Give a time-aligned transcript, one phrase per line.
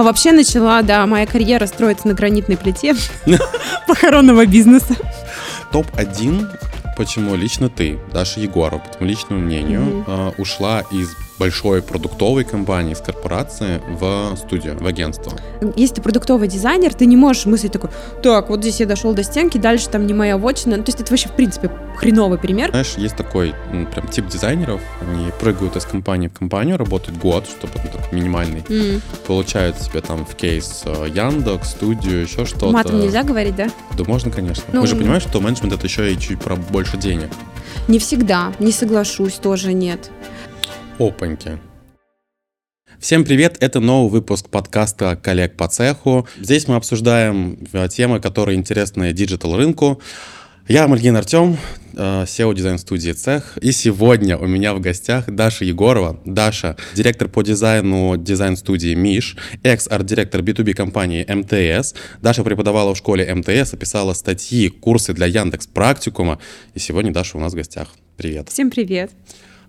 [0.00, 2.94] А вообще начала, да, моя карьера строится на гранитной плите
[3.86, 4.96] похоронного бизнеса.
[5.72, 6.48] Топ-1,
[6.96, 11.10] почему лично ты, Даша Егорова, по твоему личному мнению, э, ушла из
[11.40, 15.32] большой продуктовой компании, из корпорации в студию, в агентство.
[15.74, 17.88] Если ты продуктовый дизайнер, ты не можешь мыслить такой,
[18.22, 20.76] так, вот здесь я дошел до стенки, дальше там не моя вотчина.
[20.76, 22.68] Ну, то есть это вообще, в принципе, хреновый пример.
[22.70, 27.46] Знаешь, есть такой м, прям тип дизайнеров, они прыгают из компании в компанию, работают год,
[27.46, 29.00] чтобы ну, такой минимальный, М.
[29.26, 32.70] получают себе там в кейс э, Яндекс, студию, еще что-то.
[32.70, 33.68] Матом нельзя говорить, да?
[33.96, 34.64] Да можно, конечно.
[34.72, 37.30] Ну, Мы же понимаем, что менеджмент это еще и чуть про больше денег.
[37.88, 40.10] Не всегда, не соглашусь, тоже нет.
[41.00, 41.58] Опаньки.
[42.98, 46.28] Всем привет, это новый выпуск подкаста «Коллег по цеху».
[46.38, 50.02] Здесь мы обсуждаем э, темы, которые интересны диджитал рынку.
[50.68, 51.56] Я Мальгин Артем,
[51.94, 53.56] э, CEO дизайн студии «Цех».
[53.62, 56.20] И сегодня у меня в гостях Даша Егорова.
[56.26, 61.94] Даша– директор по дизайну дизайн-студии «Миш», экс-арт-директор B2B компании МТС.
[62.20, 66.38] Даша преподавала в школе МТС, описала статьи, курсы для Яндекс Практикума.
[66.74, 67.88] И сегодня Даша у нас в гостях.
[68.18, 68.50] Привет.
[68.50, 69.10] Всем привет.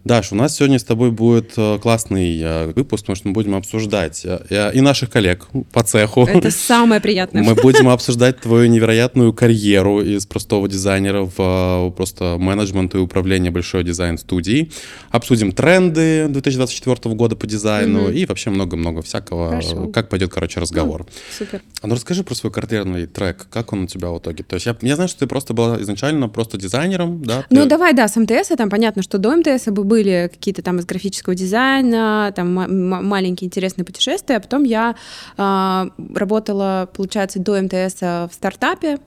[0.04, 3.54] Даш, у нас сегодня с тобой будет э, классный э, выпуск, потому что мы будем
[3.54, 6.26] обсуждать э, и наших коллег по цеху.
[6.26, 7.44] Это самое приятное.
[7.44, 13.84] Мы будем обсуждать твою невероятную карьеру из простого дизайнера в просто менеджмент и управление большой
[13.84, 14.72] дизайн-студией.
[15.12, 18.14] Обсудим тренды 2024 года по дизайну Мгм.
[18.14, 19.50] и вообще много-много всякого.
[19.50, 19.88] Хорошо.
[19.88, 21.06] Как пойдет, короче, разговор.
[21.38, 21.62] Супер.
[21.82, 24.44] А ну расскажи про свой карьерный трек, как он у тебя в итоге?
[24.44, 27.46] То есть я, я знаю, что ты просто была изначально просто дизайнером, да?
[27.52, 30.80] Ну, Ты- давай, да, с МТС, там понятно, что до МТС бы были какие-то там
[30.80, 34.96] из графического дизайна, там ма- ма- маленькие интересные путешествия, а потом я
[35.36, 39.00] а, работала, получается, до МТС в стартапе,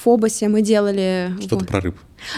[0.00, 1.32] Фобосе мы делали...
[1.40, 1.96] Что-то про рыб.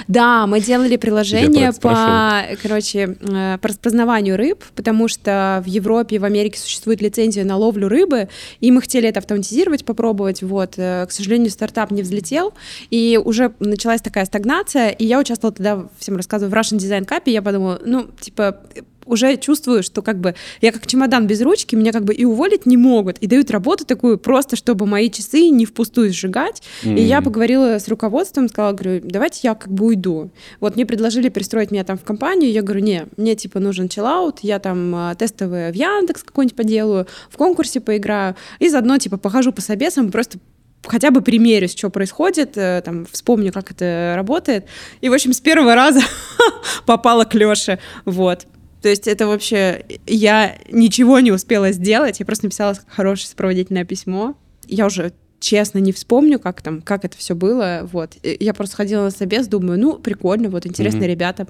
[0.09, 6.19] Да, мы делали приложение по, короче, э, по распознаванию рыб, потому что в Европе и
[6.19, 8.29] в Америке существует лицензия на ловлю рыбы,
[8.61, 10.43] и мы хотели это автоматизировать, попробовать.
[10.43, 12.55] Вот, э, к сожалению, стартап не взлетел,
[12.91, 17.23] и уже началась такая стагнация, и я участвовала тогда, всем рассказываю, в Russian Design Cup,
[17.27, 18.61] и я подумала, ну, типа,
[19.07, 22.67] уже чувствую, что как бы я как чемодан без ручки, меня как бы и уволить
[22.67, 26.63] не могут, и дают работу такую просто, чтобы мои часы не впустую сжигать.
[26.83, 30.31] И я поговорила с руководством, сказала, говорю, давайте я как бы уйду.
[30.61, 34.41] Вот мне предложили пристроить меня там в компанию, я говорю, не, мне типа нужен чиллаут,
[34.43, 39.53] я там а, тестовые в Яндекс какой-нибудь поделаю, в конкурсе поиграю, и заодно типа похожу
[39.53, 40.39] по собесам, просто
[40.87, 44.67] хотя бы примерюсь, что происходит, э, там, вспомню, как это работает.
[45.01, 46.01] И, в общем, с первого раза
[46.87, 48.47] попала к Лёше, вот.
[48.83, 49.85] То есть это вообще...
[50.07, 54.37] Я ничего не успела сделать, я просто написала хорошее сопроводительное письмо.
[54.67, 58.13] Я уже честно не вспомню, как там, как это все было, вот.
[58.23, 61.11] Я просто ходила на собес, думаю, ну, прикольно, вот, интересные Мгм.
[61.11, 61.47] ребята.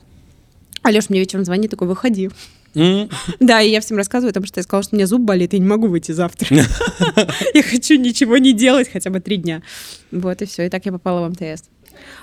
[0.82, 2.30] А Лёша мне вечером звонит, такой, выходи.
[2.74, 5.58] Да, и я всем рассказываю, потому что я сказала, что у меня зуб болит, и
[5.58, 6.56] не могу выйти завтра.
[7.54, 9.62] Я хочу ничего не делать хотя бы три дня.
[10.10, 11.64] Вот и все, и так я попала в МТС.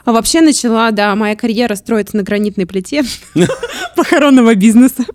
[0.10, 3.04] А вообще начала, да, моя карьера строится на гранитной плите
[3.96, 5.06] похоронного бизнеса.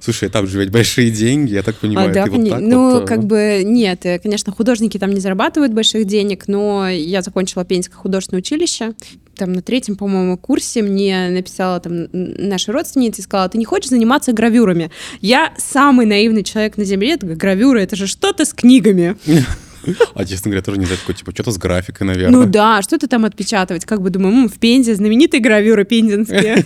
[0.00, 3.02] Слушай, там же ведь большие деньги, я так понимаю, А, да, вот так ну, вот,
[3.04, 7.64] э, как бы нет, э, конечно, художники там не зарабатывают больших денег, но я закончила
[7.64, 8.94] Пензенское художественное училище.
[9.36, 13.90] Там на третьем, по-моему, курсе мне написала там наша родственница и сказала, ты не хочешь
[13.90, 14.90] заниматься гравюрами?
[15.20, 19.16] Я самый наивный человек на земле, гравюры, это же что-то с книгами.
[20.14, 22.40] А, честно говоря, тоже не знаю, такой, типа, что-то с графикой, наверное.
[22.40, 23.84] Ну да, что ты там отпечатывать?
[23.84, 26.64] Как бы думаю, «М, в Пензе знаменитые гравюры пензенские.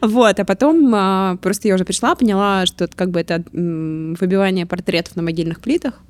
[0.00, 4.66] Вот, а потом а, просто я уже пришла, поняла, что это как бы это выбивание
[4.66, 6.00] портретов на могильных плитах.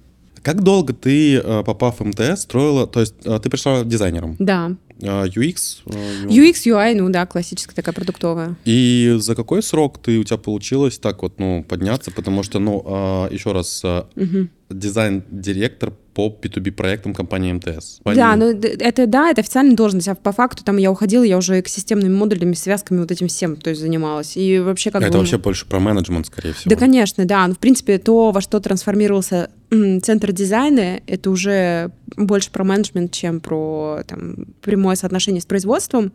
[0.42, 4.72] Как долго ты, э, попав в МТС, строила, то есть э, ты пришла дизайнером, Да.
[5.00, 8.56] э, UX, э, UX, UI, ну да, классическая такая продуктовая.
[8.64, 12.82] и за какой срок ты, у тебя получилось так вот, ну, подняться, потому что, ну,
[12.84, 13.82] э, еще раз,
[14.16, 14.50] Мгм.
[14.70, 18.00] дизайн-директор по B2B проектам компании МТС.
[18.04, 21.60] Да, ну это да, это официальная должность, а по факту там я уходила, я уже
[21.60, 24.36] экосистемными модулями, связками, вот этим всем, то есть занималась.
[24.36, 25.18] И вообще как Это бы...
[25.18, 26.70] вообще больше про менеджмент, скорее всего.
[26.74, 27.46] Да, конечно, да.
[27.46, 29.50] Ну, в принципе, то, во что трансформировался
[30.02, 36.12] центр дизайна, это уже больше про менеджмент, чем про там, прямое соотношение с производством.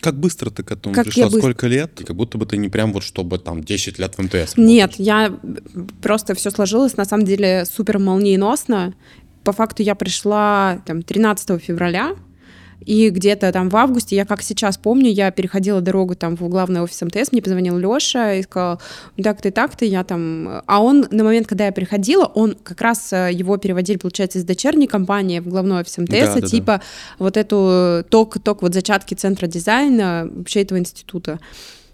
[0.00, 1.24] Как быстро ты к этому Как пришла?
[1.24, 2.00] я быстро- Сколько лет?
[2.00, 4.92] И Как будто бы ты не прям вот, чтобы там 10 лет в МТС Нет,
[4.92, 4.94] работаешь.
[4.98, 5.32] я
[6.02, 8.94] просто все сложилось на самом деле супер молниеносно.
[9.44, 12.14] По факту я пришла там 13 февраля,
[12.80, 16.80] и где-то там в августе, я как сейчас помню, я переходила дорогу там в главный
[16.80, 18.80] офис МТС, мне позвонил Лёша и сказал,
[19.16, 20.62] «Ну, так-то и так-то, я там...
[20.66, 24.44] А он на момент, когда я приходила, он как раз, э, его переводили, получается, из
[24.44, 26.46] дочерней компании в главной офис МТС, Да, да, да.
[26.46, 26.82] типа
[27.18, 31.40] вот эту ток-ток, вот зачатки центра дизайна вообще этого института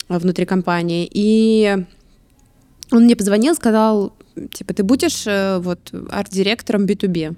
[0.08, 1.08] э, внутри компании.
[1.10, 1.76] И
[2.92, 4.12] он мне позвонил, сказал,
[4.52, 7.36] типа, ты будешь э, вот арт-директором B2B?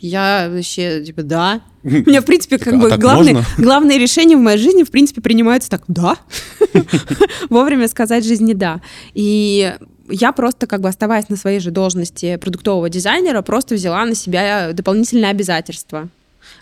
[0.00, 1.60] Я вообще, типа, да.
[1.84, 5.20] У меня, в принципе, как А бы главное, главные решения в моей жизни, в принципе,
[5.20, 6.16] принимаются так, да.
[7.50, 8.80] Вовремя сказать жизни да.
[9.14, 9.74] И
[10.08, 14.72] я просто, как бы оставаясь на своей же должности продуктового дизайнера, просто взяла на себя
[14.72, 16.08] дополнительные обязательства.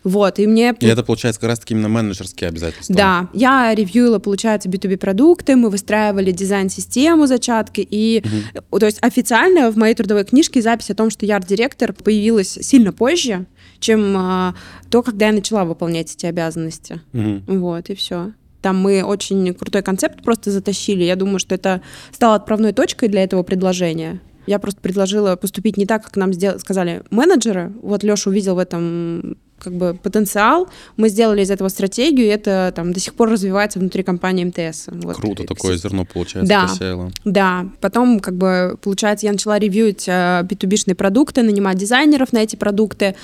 [0.04, 0.74] Вот, и мне...
[0.80, 2.94] И это получается как раз-таки именно менеджерские обязательства.
[2.94, 8.22] Да, я ревьюила, получается, B2B продукты, мы выстраивали дизайн-систему зачатки, и,
[8.54, 12.58] э, то есть официально в моей трудовой книжке запись о том, что я арт-директор, появилась
[12.60, 13.46] сильно позже,
[13.78, 14.54] чем а,
[14.90, 17.00] то, когда я начала выполнять эти обязанности.
[17.12, 17.44] Мгм.
[17.46, 18.32] Вот, и все.
[18.62, 21.04] Там мы очень крутой концепт просто затащили.
[21.04, 21.80] Я думаю, что это
[22.12, 24.20] стало отправной точкой для этого предложения.
[24.46, 27.72] Я просто предложила поступить не так, как нам сдел- сказали менеджеры.
[27.82, 30.68] Вот Леша увидел в этом как бы потенциал.
[30.96, 34.86] Мы сделали из этого стратегию, и это там до сих пор развивается внутри компании МТС.
[34.88, 35.16] Вот.
[35.16, 36.66] Круто, такое зерно, получается, Да.
[36.66, 37.10] посеяло.
[37.24, 42.56] Да, потом, как бы, получается, я начала ревьюить э, B2B-шные продукты, нанимать дизайнеров на эти
[42.56, 43.14] продукты.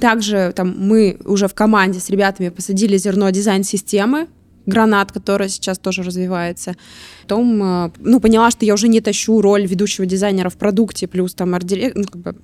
[0.00, 4.28] Также там мы уже в команде с ребятами посадили зерно дизайн-системы,
[4.66, 6.74] гранат, которая сейчас тоже развивается.
[7.22, 11.34] Потом, э, ну, поняла, что я уже не тащу роль ведущего дизайнера в продукте, плюс
[11.34, 12.36] там арт-директор, ну, как бы,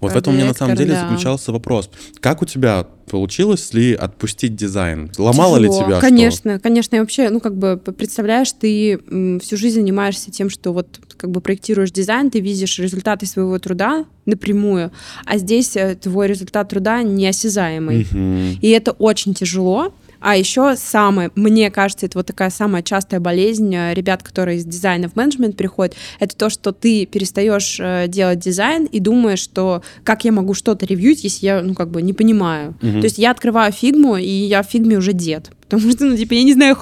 [0.00, 1.02] Вот в этом у меня на самом деле да.
[1.02, 1.90] заключался вопрос.
[2.20, 5.10] Как у тебя получилось ли отпустить дизайн?
[5.16, 5.84] Ломало ли Тяжело.
[5.84, 6.00] тебя что?
[6.00, 6.96] Конечно, конечно.
[6.96, 8.98] И вообще, ну, как бы, представляешь, ты
[9.40, 14.04] всю жизнь занимаешься тем, что вот как бы проектируешь дизайн, ты видишь результаты своего труда
[14.24, 14.90] напрямую,
[15.24, 18.06] а здесь э, твой результат труда неосязаемый.
[18.10, 18.58] Мгм.
[18.60, 19.94] И это очень тяжело.
[20.26, 24.64] А еще самое, мне кажется, это вот такая самая частая болезнь э, ребят, которые из
[24.64, 29.82] дизайна в менеджмент приходят, это то, что ты перестаешь э, делать дизайн и думаешь, что
[30.02, 32.74] как я могу что-то ревьюить, если я, ну, как бы не понимаю.
[32.82, 33.02] Мгм.
[33.02, 35.52] То есть я открываю фигму, и я в фигме уже дед.
[35.68, 36.76] Потому что, ну, типа, я не знаю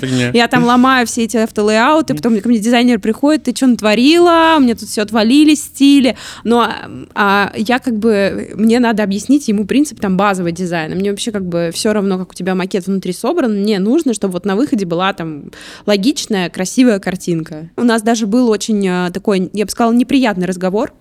[0.00, 0.30] фигня.
[0.32, 4.60] я там ломаю все эти автолейауты, потом ко мне дизайнер приходит, ты что натворила, у
[4.60, 6.72] меня тут все отвалились стили, но
[7.14, 11.44] а, я как бы, мне надо объяснить ему принцип там базового дизайна, мне вообще как
[11.44, 14.86] бы все равно, как у тебя макет внутри собран, мне нужно, чтобы вот на выходе
[14.86, 15.50] была там
[15.86, 17.68] логичная, красивая картинка.
[17.76, 20.92] У нас даже был очень а, такой, я бы сказала, неприятный разговор,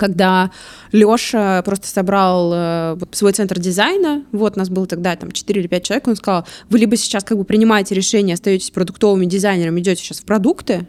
[0.00, 0.50] когда
[0.90, 5.84] Лёша просто собрал э, свой центр дизайна, вот нас было тогда там 4 или 5
[5.84, 10.18] человек, он сказал, вы либо сейчас как бы принимаете решение, остаетесь продуктовыми дизайнерами, идете сейчас
[10.18, 10.86] в продукты,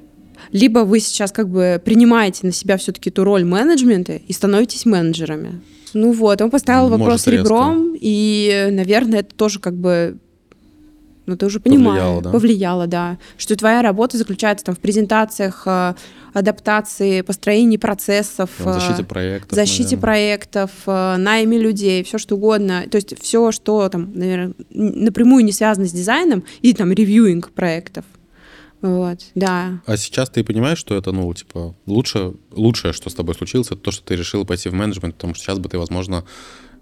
[0.52, 5.62] либо вы сейчас как бы принимаете на себя все-таки ту роль менеджмента и становитесь менеджерами.
[5.94, 7.32] Ну вот, он поставил Может, вопрос резко.
[7.44, 10.18] ребром, и, наверное, это тоже как бы
[11.26, 12.32] ну, ты уже понимаешь, Повлияло, да?
[12.32, 15.94] повлияло, да, что твоя работа заключается там в презентациях, э,
[16.34, 19.52] адаптации, построении процессов, В защите э, проектов.
[19.56, 20.02] защите наверное.
[20.02, 22.86] проектов, э, найме людей, все что угодно.
[22.90, 28.06] То есть все, что там, наверное, напрямую не связано с дизайном и там ревьюинг проектов.
[28.82, 29.82] Вот, да.
[29.86, 33.76] А сейчас ты понимаешь, что это, ну, типа, лучше, лучшее, что с тобой случилось, это
[33.76, 36.26] то, что ты решила пойти в менеджмент, потому что сейчас бы ты, возможно,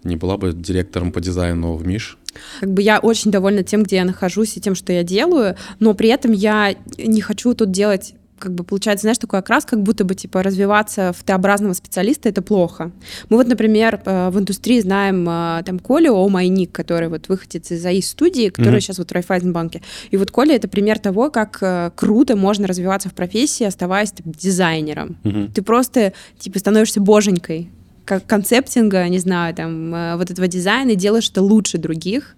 [0.05, 2.17] не была бы директором по дизайну в Миш.
[2.59, 5.93] Как бы я очень довольна тем, где я нахожусь и тем, что я делаю, но
[5.93, 10.05] при этом я не хочу тут делать как бы получается, знаешь, такой окрас, как будто
[10.05, 12.91] бы, типа, развиваться в Т-образного специалиста— это плохо.
[13.27, 17.85] Мы вот, например, э, в индустрии знаем э, там Колю Омайник, который вот выходит из
[17.85, 18.81] АИ студии, который Мгм.
[18.81, 19.81] сейчас вот в Райфайзенбанке.
[20.09, 24.31] И вот Коля— это пример того, как э, круто можно развиваться в профессии, оставаясь там,
[24.31, 25.17] дизайнером.
[25.23, 25.51] Мгм.
[25.51, 27.69] Ты просто, типа, становишься боженькой
[28.09, 32.35] как концептинга, не знаю, там, э, вот этого дизайна, и делаешь это лучше других,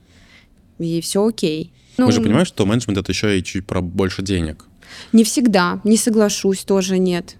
[0.79, 1.71] и все окей.
[1.97, 4.65] Ну, же понимаем, что менеджмент это еще и чуть про больше денег.
[5.13, 7.37] Не всегда, не соглашусь, тоже нет.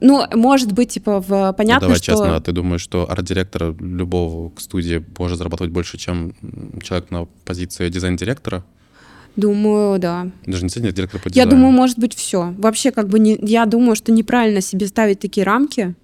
[0.00, 1.28] Ну, может быть, типа, в...
[1.28, 2.06] Ну, понятно, давай что...
[2.06, 6.34] честно, а ты думаешь, что арт-директора любого студии может зарабатывать больше, чем
[6.82, 8.64] человек на позиции дизайн-директора?
[9.34, 10.30] Думаю, да.
[10.46, 11.50] Даже не дизайн-директора по Я дизайну.
[11.50, 12.54] думаю, может быть, все.
[12.58, 13.36] Вообще, как бы, не...
[13.42, 15.96] я думаю, что неправильно себе ставить такие рамки,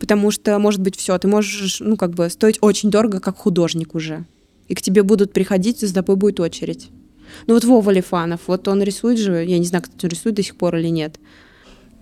[0.00, 1.16] потому что, может быть, все.
[1.18, 4.24] Ты можешь, ну, как бы, стоить очень дорого, как художник уже.
[4.66, 6.88] И к тебе будут приходить, и за тобой будет очередь.
[7.46, 10.56] Ну, вот Вова Лифанов, вот он рисует же, я не знаю, кто рисует до сих
[10.56, 11.20] пор или нет.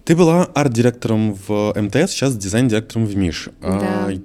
[0.04, 3.50] Ты была арт-директором в МТС, сейчас дизайн-директором в МИШ.
[3.60, 4.22] А, Да.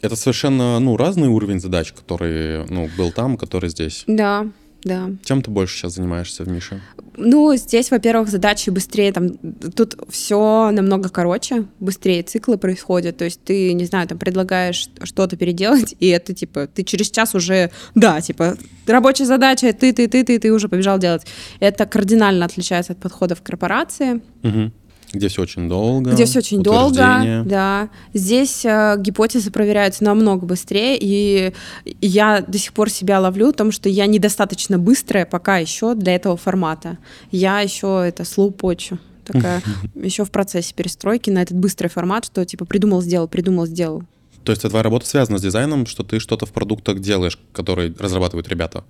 [0.00, 4.04] Это совершенно ну, разный уровень задач, который ну, был там, который здесь.
[4.06, 4.46] Да,
[4.84, 5.10] да.
[5.24, 6.82] Чем ты больше сейчас занимаешься в Мише?
[7.16, 9.36] Ну, здесь, во-первых, задачи быстрее, там,
[9.74, 15.36] тут все намного короче, быстрее циклы происходят, то есть ты, не знаю, там, предлагаешь что-то
[15.36, 18.56] переделать, и это, типа, ты через час уже, да, типа,
[18.86, 21.22] рабочая задача, ты, ты, ты, ты, ты уже побежал делать.
[21.60, 24.72] Это кардинально отличается от подхода в корпорации, Мгм.
[25.14, 26.12] Где все очень долго.
[26.12, 27.88] где все очень долго, да.
[28.12, 31.52] Здесь э, гипотезы проверяются намного быстрее, и
[32.00, 36.36] я до сих пор себя ловлю, потому что я недостаточно быстрая пока еще для этого
[36.36, 36.98] формата.
[37.30, 38.98] Я еще это слоупочу.
[39.24, 39.62] такая
[39.94, 44.04] еще в процессе перестройки на этот быстрый формат, что типа придумал, сделал, придумал, сделал.
[44.44, 48.48] То есть твоя работа связана с дизайном, что ты что-то в продуктах делаешь, которые разрабатывают
[48.48, 48.84] ребята?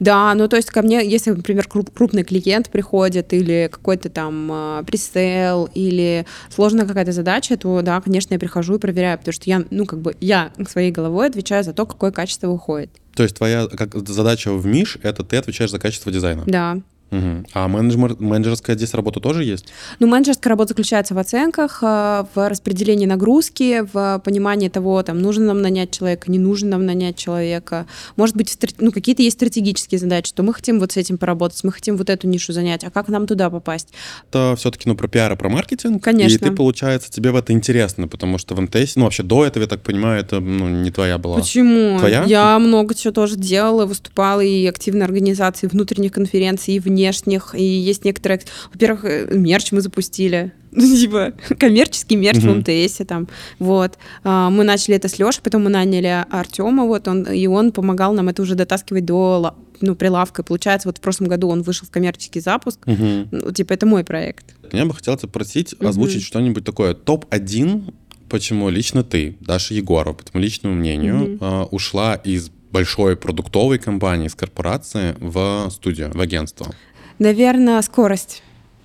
[0.00, 4.50] Да, ну то есть ко мне, если, например, круп, крупный клиент приходит или какой-то там
[4.52, 9.48] э, пресейл или сложная какая-то задача, то да, конечно, я прихожу и проверяю, потому что
[9.48, 12.90] я, ну как бы я своей головой отвечаю за то, какое качество выходит.
[13.14, 16.42] То есть твоя как, задача в МИШ— это ты отвечаешь за качество дизайна?
[16.46, 16.78] Да.
[17.10, 17.46] Угу.
[17.54, 19.66] А менеджер, менеджерская здесь работа тоже есть?
[20.00, 25.46] Ну, менеджерская работа заключается в оценках, э, в распределении нагрузки, в понимании того, там, нужно
[25.46, 27.86] нам нанять человека, не нужно нам нанять человека.
[28.16, 31.72] Может быть, ну, какие-то есть стратегические задачи, что мы хотим вот с этим поработать, мы
[31.72, 33.88] хотим вот эту нишу занять, а как нам туда попасть?
[34.30, 36.02] Это все-таки, ну, про пиар и про маркетинг.
[36.02, 36.34] Конечно.
[36.34, 39.62] И ты, получается, тебе в это интересно, потому что в МТС, ну, вообще до этого,
[39.62, 41.36] я так понимаю, это, ну, не твоя была.
[41.36, 41.98] Почему?
[41.98, 42.24] Твоя?
[42.24, 48.04] Я много чего тоже делала, выступала и активной организации внутренних конференций, и внешних, и есть
[48.04, 48.40] некоторые...
[48.72, 50.52] Во-первых, э, мерч мы запустили.
[50.72, 53.28] Ну, типа, коммерческий мерч в МТСе там.
[53.58, 53.98] Вот.
[54.24, 58.14] А, мы начали это с Лешей, потом мы наняли Артема, вот он, и он помогал
[58.14, 60.42] нам это уже дотаскивать до ну, прилавка.
[60.42, 62.80] И получается, вот в прошлом году он вышел в коммерческий запуск.
[62.86, 63.28] Угу.
[63.30, 64.54] Ну, типа, это мой проект.
[64.72, 66.94] Я бы хотел тебя просить озвучить что-нибудь такое.
[66.94, 67.94] Топ-1,
[68.28, 71.76] почему лично ты, Даша Егорова, по твоему личному мнению, угу.
[71.76, 76.74] ушла из большой продуктовой компании, из корпорации в студию, в агентство?
[77.18, 78.42] Наверное, скорость.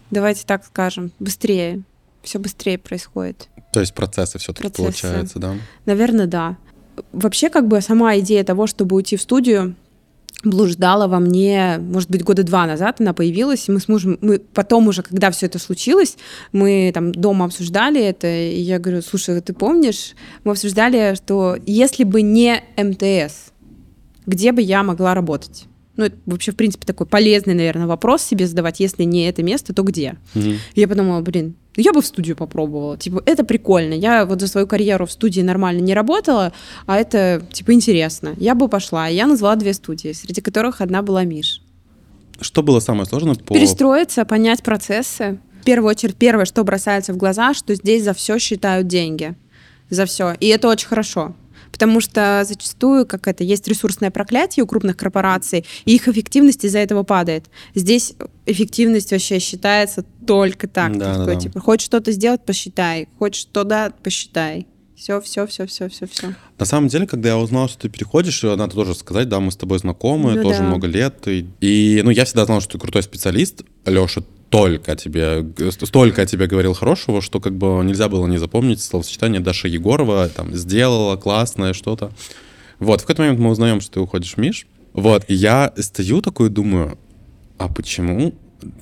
[0.09, 1.11] Давайте так скажем.
[1.19, 1.81] Быстрее.
[2.21, 3.50] Все быстрее происходит.
[3.73, 5.55] То есть процессы все-таки получается, да?
[5.85, 6.57] Наверное, да.
[7.13, 9.75] Вообще, как бы сама идея того, чтобы уйти в студию,
[10.43, 14.39] блуждала во мне, может быть, года два назад она появилась, и мы с мужем, мы
[14.39, 16.17] потом уже, когда все это случилось,
[16.51, 22.03] мы там дома обсуждали это, и я говорю, слушай, ты помнишь, мы обсуждали, что если
[22.03, 23.51] бы не МТС,
[24.25, 25.65] где бы я могла работать?
[26.01, 28.79] Ну, это вообще, в принципе, такой полезный, наверное, вопрос себе задавать.
[28.79, 30.17] Если не это место, то где?
[30.34, 30.58] Mm-hmm.
[30.74, 32.98] я подумала, блин, я бы в студию попробовала.
[32.98, 33.93] Типа, это прикольно.
[33.93, 36.53] Я вот за свою карьеру в студии нормально не работала,
[36.88, 38.34] а это, типа, интересно.
[38.38, 39.05] Я бы пошла.
[39.05, 41.62] Я назвала две студии, среди которых одна была Миш.
[42.39, 43.53] Что было самое сложное по...
[43.53, 45.38] Перестроиться, понять процессы.
[45.62, 49.36] В первую очередь, первое, что бросается в глаза, что здесь за все считают деньги.
[49.91, 50.34] За все.
[50.39, 51.36] И это очень хорошо
[51.72, 56.80] потому что зачастую как это есть ресурсное проклятие у крупных корпораций, и их эффективность из-за
[56.80, 57.46] этого падает.
[57.75, 58.13] Здесь
[58.46, 60.98] эффективность вообще считается только так.
[60.98, 61.42] Да, такой, да.
[61.42, 64.68] типа, хочешь что-то сделать, посчитай, хочешь что-то, посчитай.
[65.01, 66.36] Все, все, все, все, все, все.
[66.60, 69.56] На самом деле, когда я узнал, что ты переходишь, надо тоже сказать, да, мы с
[69.56, 70.66] тобой знакомы, ну, тоже да.
[70.66, 71.28] много лет.
[71.28, 73.63] И, и, ну, я всегда знал, что ты крутой специалист.
[73.88, 78.81] Леша столько тебе, столько о тебе говорил хорошего, что как бы нельзя было не запомнить
[78.81, 82.12] словосочетание Даша Егорова, там, сделала классное что-то.
[82.77, 84.67] Вот, в какой-то момент мы узнаем, что ты уходишь Миш.
[84.91, 86.98] Вот, и я стою такой думаю,
[87.58, 88.34] а почему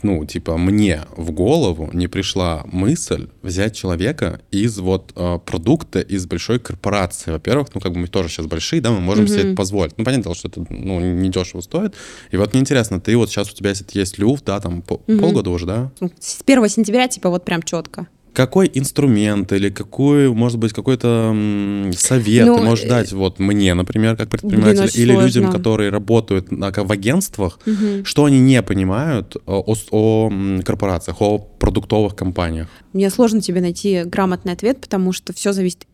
[0.04, 6.26] ну, типа, мне в голову не пришла мысль взять человека из вот э, продукта из
[6.26, 7.32] большой корпорации.
[7.32, 9.28] Во-первых, ну, как бы мы тоже сейчас большие, да, мы можем mm-hmm.
[9.28, 9.98] себе это позволить.
[9.98, 11.96] Ну, понятно, что это, ну, не дешево стоит.
[12.32, 15.20] И вот мне интересно, ты вот сейчас у тебя, есть люфт, да, там, по- mm-hmm.
[15.20, 15.92] полгода уже, да?
[16.20, 21.36] С 1 сентября, типа, вот прям четко какой инструмент или какой, может быть, какой-то
[21.96, 25.26] совет ну, ты можешь э, дать вот мне, например, как предприниматель, или сложно.
[25.26, 28.06] людям, которые работают на, в агентствах, угу.
[28.06, 32.68] что они не понимают о, о, о корпорациях, о продуктовых компаниях?
[32.94, 35.86] Мне сложно тебе найти грамотный ответ, потому что все зависит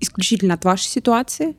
[0.00, 1.56] исключительно от вашей ситуации.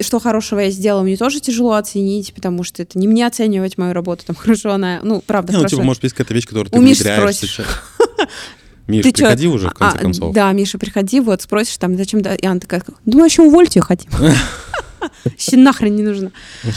[0.00, 3.92] Что хорошего я сделала, мне тоже тяжело оценить, потому что это не мне оценивать мою
[3.92, 5.76] работу, там хорошо она, ну, правда, не, хорошо.
[5.76, 7.66] Ну, типа, может быть, какая-то вещь, которую ты внедряешь сейчас.
[8.86, 9.52] Миша, ты приходи чё?
[9.52, 10.34] уже, в конце а, концов.
[10.34, 12.20] Да, Миша, приходи, вот спросишь там, зачем...
[12.20, 12.34] Да?
[12.34, 14.10] И она такая, думаю, еще увольте ее хотим.
[15.24, 16.32] Вообще нахрен не нужно.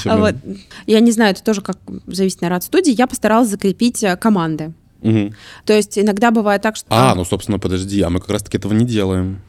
[0.05, 0.35] А вот.
[0.85, 2.93] Я не знаю, это тоже как зависит, наверное, от студии.
[2.95, 4.73] Я постаралась закрепить э, команды.
[5.01, 5.33] Угу.
[5.65, 6.87] То есть иногда бывает так, что...
[6.89, 9.41] А, ну, собственно, подожди, а мы как раз-таки этого не делаем.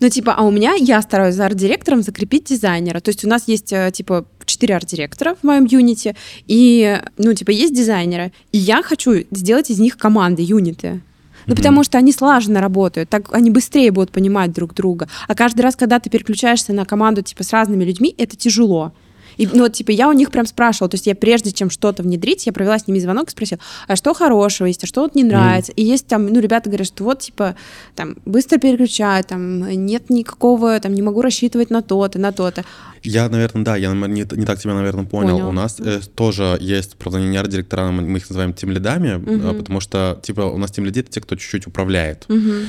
[0.00, 3.00] Ну, типа, а у меня, я стараюсь за арт-директором закрепить дизайнера.
[3.00, 7.50] То есть у нас есть, э, типа, четыре арт-директора в моем юните, и, ну, типа,
[7.50, 8.32] есть дизайнеры.
[8.52, 11.00] И я хочу сделать из них команды, юниты.
[11.46, 15.08] Ну, потому что они слаженно работают, так они быстрее будут понимать друг друга.
[15.28, 18.92] А каждый раз, когда ты переключаешься на команду, типа, с разными людьми, это тяжело.
[19.36, 22.02] И, ну, вот, типа, я у них прям спрашивала, то есть я прежде чем что-то
[22.02, 25.14] внедрить, я провела с ними звонок и спросила, а что хорошего есть, а что вот
[25.14, 25.72] не нравится.
[25.72, 25.74] Mm.
[25.76, 27.56] И есть там, ну, ребята говорят, что вот, типа,
[27.94, 32.64] там, быстро переключаю, там, нет никакого, там, не могу рассчитывать на то-то, на то-то.
[33.02, 35.36] Я, наверное, да, я не, не так тебя, наверное, понял.
[35.36, 35.48] понял.
[35.48, 39.58] У нас э, тоже есть, правда, не арт-директора, мы их называем тем лидами, uh-huh.
[39.58, 42.24] потому что, типа, у нас тем лиды— это те, кто чуть-чуть управляет.
[42.28, 42.66] Uh-huh.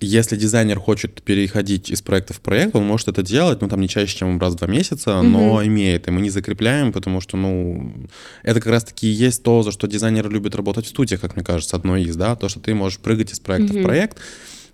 [0.00, 3.88] Если дизайнер хочет переходить из проекта в проект, он может это делать, ну, там не
[3.88, 5.66] чаще, чем раз в два месяца, но mm-hmm.
[5.66, 6.08] имеет.
[6.08, 7.92] И мы не закрепляем, потому что, ну,
[8.42, 11.44] это как раз-таки и есть то, за что дизайнеры любят работать в студиях, как мне
[11.44, 13.80] кажется, одно из, да, то, что ты можешь прыгать из проекта mm-hmm.
[13.80, 14.18] в проект,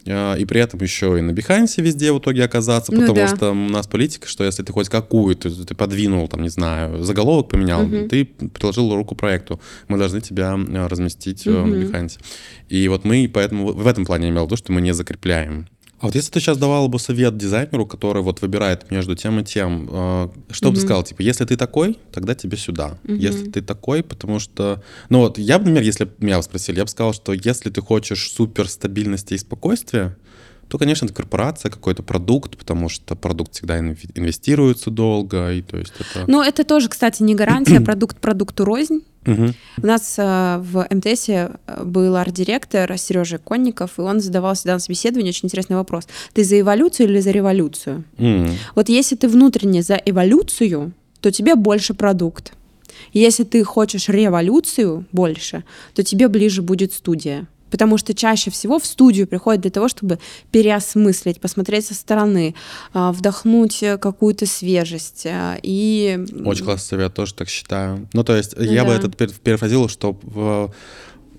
[0.05, 3.37] и при этом еще и на Бихансе везде в итоге оказаться, ну потому ну, да.
[3.37, 7.49] что у нас политика, что если ты хоть какую-то, ты подвинул, там, не знаю, заголовок
[7.49, 8.09] поменял, угу.
[8.09, 11.67] ты приложил руку проекту, мы должны тебя а, разместить угу.
[11.67, 12.19] на Бихансе.
[12.69, 15.69] И вот мы поэтому в этом плане имел то, что мы не закрепляем
[16.03, 19.45] а вот если ты сейчас давала бы совет дизайнеру, который вот выбирает между тем и
[19.45, 20.75] тем, э, что бы mm-hmm.
[20.75, 22.99] ты сказал, типа, если ты такой, тогда тебе сюда.
[23.05, 23.17] Mm-hmm.
[23.19, 24.83] Если ты такой, потому что...
[25.11, 28.33] Ну вот, я, например, если бы меня спросили, я бы сказал, что если ты хочешь
[28.33, 30.17] супер стабильности и спокойствия,
[30.67, 35.93] то, конечно, это корпорация, какой-то продукт, потому что продукт всегда инвестируется долго, и то есть
[36.01, 36.25] это...
[36.27, 39.03] Ну, это тоже, кстати, не гарантия, продукт продукту рознь.
[39.27, 39.55] Угу.
[39.83, 41.29] У нас э, в МТС
[41.85, 46.09] был арт-директор Сережа Конников, и он задавал всегда на собеседовании очень интересный вопрос.
[46.33, 48.05] Ты за эволюцию или за революцию?
[48.19, 48.49] Угу.
[48.75, 52.53] Вот если ты внутренне за эволюцию, то тебе больше продукт.
[53.13, 55.65] Если ты хочешь революцию больше,
[55.95, 60.21] то тебе ближе будет студия потому что чаще всего в студию приходят для того, чтобы
[60.53, 62.55] переосмыслить, посмотреть со стороны,
[62.93, 65.27] а, вдохнуть какую-то свежесть.
[65.27, 66.25] Э, и...
[66.45, 68.09] Очень классный совет, тоже так считаю.
[68.13, 68.89] Ну, то есть я да.
[68.89, 70.73] бы это перефразировал, что в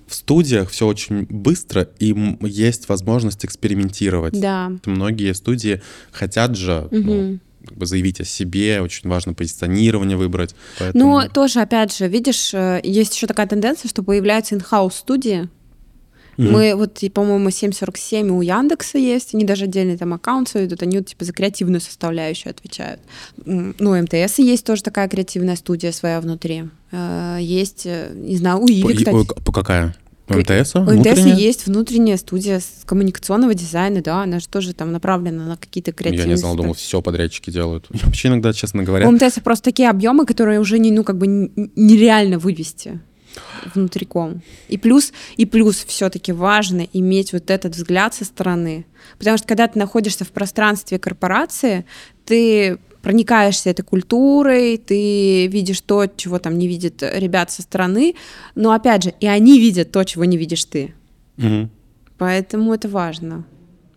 [0.06, 4.38] в студиях все очень быстро, и есть возможность экспериментировать.
[4.38, 4.70] Да.
[4.84, 5.80] Многие студии
[6.12, 7.02] хотят же угу.
[7.02, 10.54] ну, как бы заявить о себе, очень важно позиционирование выбрать.
[10.78, 11.20] Поэтому...
[11.20, 15.48] Ну, тоже, опять же, видишь, э, есть еще такая тенденция, что появляются инхаус студии,
[16.36, 16.50] Mm-hmm.
[16.50, 20.98] Мы вот, и, по-моему, 747 у Яндекса есть, они даже отдельный там аккаунт ведут, они
[20.98, 23.00] вот, типа за креативную составляющую отвечают.
[23.44, 26.64] Ну, МТС есть тоже такая креативная студия своя внутри.
[26.92, 29.26] Э, есть, э, не знаю, у Иви, кстати.
[29.44, 29.94] По какая?
[30.28, 30.74] У МТС?
[30.74, 35.92] У МТС есть внутренняя студия коммуникационного дизайна, да, она же тоже там направлена на какие-то
[35.92, 36.26] креативные...
[36.26, 37.86] Я не знал, думал, все подрядчики делают.
[37.90, 39.06] Вообще иногда, честно говоря...
[39.06, 43.00] У МТС просто такие объемы, которые уже не, ну, как бы нереально вывести
[43.74, 44.42] внутриком.
[44.68, 48.86] И плюс, и плюс все-таки важно иметь вот этот взгляд со стороны.
[49.18, 51.84] Потому что когда ты находишься в пространстве корпорации,
[52.24, 58.14] ты проникаешься этой культурой, ты видишь то, чего там не видят ребят со стороны,
[58.54, 60.94] но опять же, и они видят то, чего не видишь ты.
[61.36, 61.68] Угу.
[62.16, 63.44] Поэтому это важно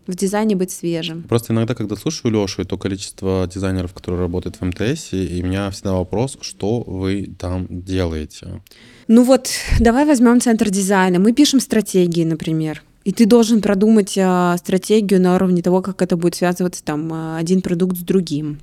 [0.08, 1.22] в дизайне быть свежим.
[1.22, 5.46] Просто иногда, когда слушаю Лешу и то количество дизайнеров, которые работают в МТС, и у
[5.46, 8.62] меня всегда вопрос, что вы там делаете?
[9.08, 9.48] Ну вот,
[9.80, 11.18] давай возьмем центр дизайна.
[11.18, 12.82] Мы пишем стратегии, например.
[13.04, 17.38] И ты должен продумать а, стратегию на уровне того, как это будет связываться там а,
[17.38, 18.58] один продукт с другим.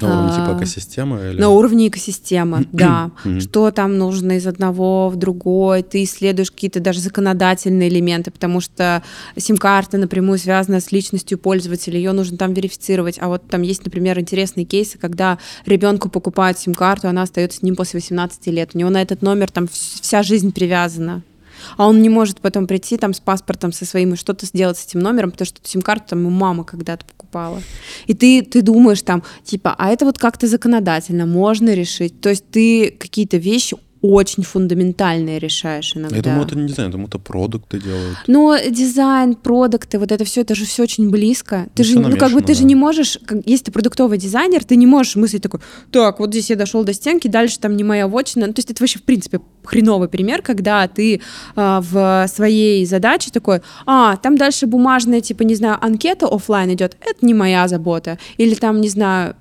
[0.00, 1.30] На уровне типа а, экосистемы?
[1.30, 1.40] Или...
[1.40, 3.10] На уровне экосистемы, да.
[3.40, 5.82] Что там нужно из одного в другой.
[5.82, 9.02] Ты исследуешь какие-то даже законодательные элементы, потому что
[9.36, 13.18] сим-карта напрямую связана с личностью пользователя, ее нужно там верифицировать.
[13.20, 17.76] А вот там есть, например, интересные кейсы, когда ребенку покупают сим-карту, она остается с ним
[17.76, 18.70] после 18 лет.
[18.74, 21.22] У него на этот номер там вся жизнь привязана
[21.76, 24.86] а он не может потом прийти там с паспортом со своим и что-то сделать с
[24.86, 27.62] этим номером, потому что сим-карту там ему мама когда-то покупала.
[28.06, 32.20] И ты, ты думаешь там, типа, а это вот как-то законодательно можно решить.
[32.20, 36.16] То есть ты какие-то вещи очень фундаментальные решаешь иногда.
[36.16, 38.18] Я думаю, это не дизайн, я думаю, это продукты делают.
[38.26, 41.68] Но дизайн, продукты, вот это все, это же все очень близко.
[41.74, 42.54] Ты ну, же, намешано, ну как бы ты да.
[42.54, 46.30] же не можешь, как, если ты продуктовый дизайнер, ты не можешь мыслить такой, так, вот
[46.30, 48.46] здесь я дошел до стенки, дальше там не моя вотчина.
[48.46, 51.20] Ну, то есть это вообще в принципе хреновый пример, когда ты э,
[51.56, 57.26] в своей задаче такой, а, там дальше бумажная, типа, не знаю, анкета офлайн идет, это
[57.26, 58.18] не моя забота.
[58.36, 59.34] Или там, не знаю,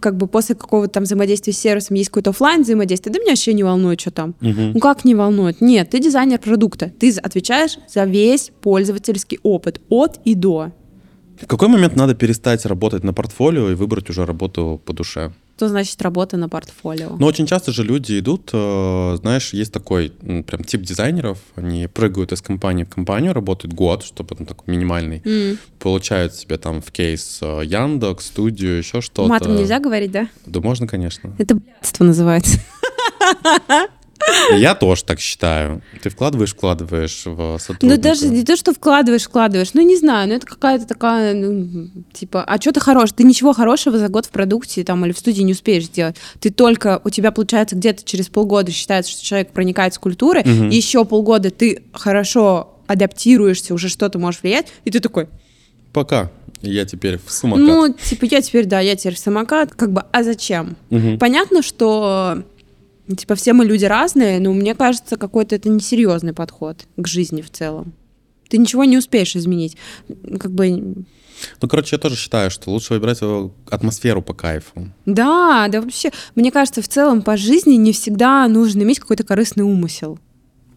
[0.00, 3.52] как бы после какого-то там взаимодействия с сервисом есть какое-то офлайн взаимодействие, да меня вообще
[3.52, 4.34] не волнует, что там.
[4.40, 4.60] Угу.
[4.74, 5.60] Ну как не волнует?
[5.60, 10.72] Нет, ты дизайнер продукта, ты отвечаешь за весь пользовательский опыт от и до.
[11.40, 15.32] В какой момент надо перестать работать на портфолио и выбрать уже работу по душе?
[15.56, 17.16] Что значит работа на портфолио?
[17.18, 22.32] Ну, очень часто же люди идут, э, знаешь, есть такой прям тип дизайнеров, они прыгают
[22.32, 25.58] из компании в компанию, работают год, чтобы он такой минимальный, mm.
[25.78, 29.28] получают себе там в кейс э, Яндекс, студию, еще что-то.
[29.28, 30.28] Матом нельзя говорить, да?
[30.46, 31.34] Да можно, конечно.
[31.38, 32.58] Это блядство называется.
[34.56, 35.82] Я тоже так считаю.
[36.02, 37.96] Ты вкладываешь, вкладываешь в сотрудника.
[37.96, 39.74] Ну, даже не то, что вкладываешь, вкладываешь.
[39.74, 43.12] Ну, не знаю, ну, это какая-то такая, ну, типа, а что ты хорош?
[43.12, 46.16] Ты ничего хорошего за год в продукте там или в студии не успеешь сделать.
[46.40, 50.66] Ты только, у тебя получается где-то через полгода считается, что человек проникает с культуры, угу.
[50.70, 55.28] и еще полгода ты хорошо адаптируешься, уже что-то можешь влиять, и ты такой...
[55.92, 56.30] Пока.
[56.62, 57.66] Я теперь в самокат.
[57.66, 59.74] Ну, типа, я теперь, да, я теперь в самокат.
[59.74, 60.76] Как бы, а зачем?
[60.90, 61.18] Угу.
[61.18, 62.44] Понятно, что
[63.16, 67.50] Типа все мы люди разные, но мне кажется, какой-то это несерьезный подход к жизни в
[67.50, 67.92] целом.
[68.48, 69.76] ты ничего не успеешь изменить.
[70.38, 71.04] Как бы
[71.60, 73.20] ну, короче, я тоже считаю, что лучше выбирать
[73.68, 74.88] атмосферу по кайфу.
[75.06, 79.64] Да, да вообще, мне кажется, в целом по жизни не всегда нужно иметь какой-то корыстный
[79.64, 80.18] умысел.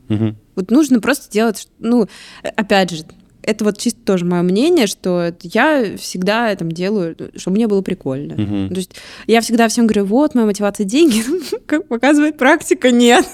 [0.10, 0.36] Угу.
[0.56, 2.08] Вот нужно просто делать, ну,
[2.42, 3.04] опять же,
[3.46, 8.34] это вот чисто тоже мое мнение, что я всегда там делаю, чтобы мне было прикольно.
[8.34, 8.74] Угу.
[8.74, 8.92] То есть
[9.28, 11.24] я всегда всем говорю, вот моя мотивация деньги,
[11.66, 13.26] как показывает практика, нет.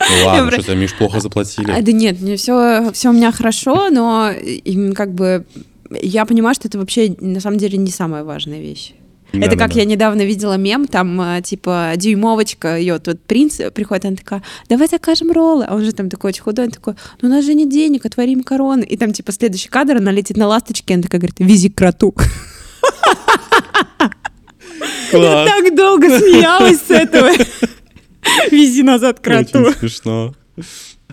[0.00, 1.70] Ну ладно, что-то Миш плохо заплатили.
[1.72, 4.32] А, да нет, все, все у меня хорошо, но
[4.94, 5.44] как бы
[5.90, 8.92] я понимаю, что это вообще на самом деле не самая важная вещь.
[9.32, 9.80] Да, это да, как да.
[9.80, 14.88] я недавно видела мем, там, э, типа, дюймовочка, ее тут принц приходит, она такая, давай
[14.88, 15.64] закажем роллы.
[15.68, 18.06] А он же там такой очень худой, он такой, ну у нас же нет денег,
[18.06, 18.84] отвори макароны.
[18.84, 22.14] И там, типа, следующий кадр, она летит на ласточке, она такая говорит, вези кроту.
[25.12, 27.30] Я так долго смеялась с этого.
[28.50, 29.60] Вези назад кроту.
[29.60, 30.34] Очень смешно.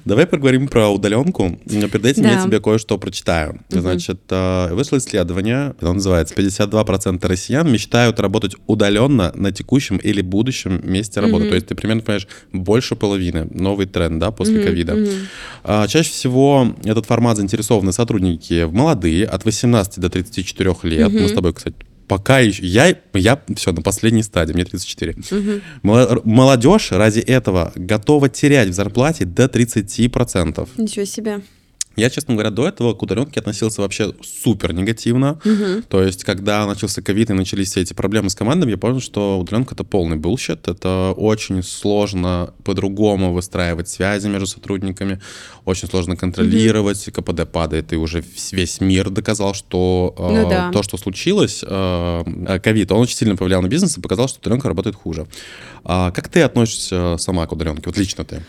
[0.03, 1.57] Давай поговорим про удаленку.
[1.65, 2.33] Но перед этим да.
[2.33, 3.61] я тебе кое-что прочитаю.
[3.71, 3.79] Угу.
[3.79, 10.81] Значит, э, вышло исследование, оно называется «52% россиян мечтают работать удаленно на текущем или будущем
[10.83, 11.45] месте работы».
[11.45, 11.49] Угу.
[11.49, 13.47] То есть ты примерно понимаешь, больше половины.
[13.51, 14.93] Новый тренд, да, после ковида.
[14.93, 15.87] Угу, угу.
[15.87, 21.11] Чаще всего этот формат заинтересованы сотрудники молодые, от 18 до 34 лет.
[21.11, 21.75] Мы с тобой, кстати,
[22.07, 22.65] пока еще...
[22.65, 25.15] Я, я все, на последней стадии, мне 34.
[25.31, 26.21] Угу.
[26.23, 30.67] Молодежь ради этого готова терять в зарплате до 30%.
[30.77, 31.41] Ничего себе.
[31.95, 35.39] Я, честно говоря, до этого к удаленке относился вообще супер негативно.
[35.45, 35.83] Угу.
[35.87, 39.39] То есть, когда начался ковид и начались все эти проблемы с командами, я понял, что
[39.39, 40.67] удаленка— это полный bullshit.
[40.67, 45.21] Это очень сложно по-другому выстраивать связи между сотрудниками,
[45.63, 47.21] очень сложно контролировать, угу.
[47.21, 50.71] КПД падает, и уже весь мир доказал, что э, ну, да.
[50.71, 54.39] то, что случилось, э, э, ковид, он очень сильно повлиял на бизнес и показал, что
[54.39, 55.27] удаленка работает хуже.
[55.83, 57.83] А как ты относишься сама к удаленке?
[57.85, 58.41] Вот лично ты?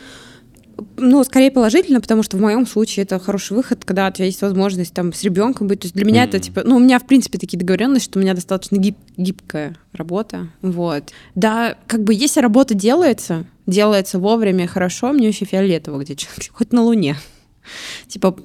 [0.96, 4.42] Ну, скорее положительно, потому что в моем случае это хороший выход, когда у тебя есть
[4.42, 5.80] возможность там с ребенком быть.
[5.80, 6.28] То есть для меня mm-hmm.
[6.28, 9.76] это типа, ну, у меня в принципе такие договоренности, что у меня достаточно гиб- гибкая
[9.92, 11.04] работа, вот.
[11.34, 16.16] Да, как бы если работа делается, делается вовремя хорошо, мне вообще фиолетово где
[16.52, 17.16] хоть на Луне.
[18.08, 18.36] Типа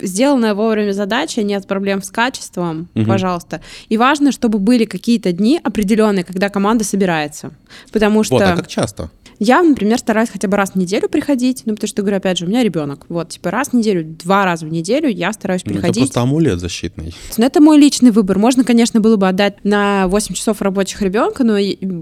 [0.00, 3.04] сделанная вовремя задача, нет проблем с качеством, угу.
[3.04, 3.60] пожалуйста.
[3.88, 7.52] И важно, чтобы были какие-то дни определенные, когда команда собирается.
[7.92, 8.36] Потому что...
[8.36, 9.10] Вот, а как часто?
[9.38, 12.46] Я, например, стараюсь хотя бы раз в неделю приходить, ну, потому что, говорю, опять же,
[12.46, 13.06] у меня ребенок.
[13.08, 15.84] Вот, типа, раз в неделю, два раза в неделю я стараюсь приходить.
[15.84, 17.14] Ну, это просто амулет защитный.
[17.36, 18.38] Ну, это мой личный выбор.
[18.38, 21.56] Можно, конечно, было бы отдать на 8 часов рабочих ребенка, но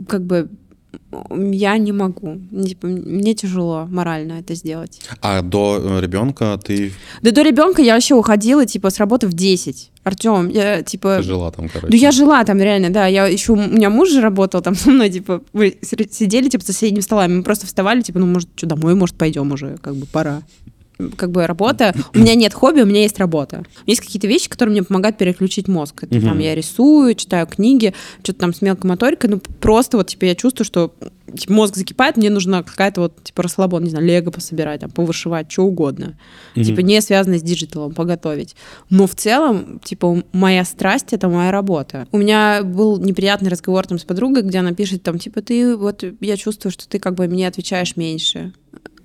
[0.09, 0.49] как бы
[1.31, 2.41] я не могу.
[2.67, 5.01] Типа, мне тяжело морально это сделать.
[5.21, 6.93] А до э, ребенка ты...
[7.23, 9.91] Да до ребенка я вообще уходила, типа, с работы в 10.
[10.05, 11.17] Артем, я, типа...
[11.17, 11.91] Ты жила там, короче.
[11.91, 13.07] Да я жила там, реально, да.
[13.07, 13.53] Я еще...
[13.53, 17.37] У меня муж же работал там со мной, типа, мы сидели, типа, за соседними столами,
[17.37, 20.43] мы просто вставали, типа, ну, может, что, домой, может, пойдем уже, как бы, пора
[21.17, 21.95] как бы работа.
[22.15, 23.65] У меня нет хобби, у меня есть работа.
[23.87, 26.05] Есть какие-то вещи, которые мне помогают переключить мозг.
[26.05, 29.31] Это, там я рисую, читаю книги, что-то там с мелкой моторикой.
[29.31, 30.95] Ну, просто вот, типа, я чувствую, что
[31.35, 35.51] типа, мозг закипает, мне нужна какая-то вот, типа, расслабон, не знаю, лего пособирать, там, повышивать,
[35.51, 36.19] что угодно.
[36.55, 38.57] Типа, не связанное с диджиталом, поготовить.
[38.91, 42.07] Но в целом, типа, моя страсть— это моя работа.
[42.13, 46.05] У меня был неприятный разговор там с подругой, где она пишет, там, типа, ты, вот,
[46.21, 48.53] я чувствую, что ты как бы мне отвечаешь меньше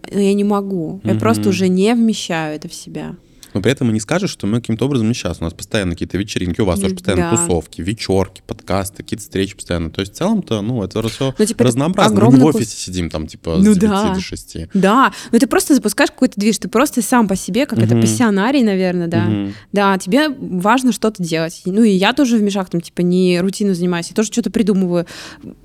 [0.10, 1.02] я не могу.
[1.04, 3.16] Я просто уже не вмещаю это в себя
[3.54, 5.38] но при этом и не скажешь, что мы каким-то образом не сейчас.
[5.42, 7.38] У нас постоянно какие-то вечеринки, у вас тоже постоянно да.
[7.38, 9.90] тусовки, вечерки, подкасты, какие-то встречи постоянно.
[9.90, 12.30] То есть в целом-то, ну, это все ну, типа, разнообразно.
[12.30, 12.80] Мы в офисе кус...
[12.80, 14.14] сидим там, типа, ну, с 9 да.
[14.14, 14.58] до 6.
[14.74, 17.86] Да, но ты просто запускаешь какой-то движ, ты просто сам по себе, как угу.
[17.86, 19.28] это пассионарий, наверное, да.
[19.28, 19.54] Угу.
[19.72, 21.62] Да, тебе важно что-то делать.
[21.66, 25.06] Ну, и я тоже в мешах там, типа, не рутину занимаюсь, я тоже что-то придумываю.